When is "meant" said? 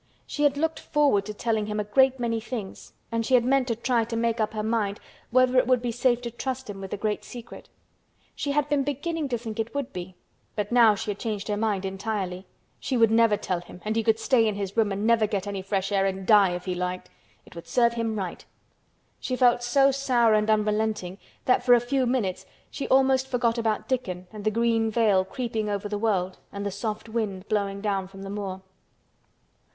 3.45-3.67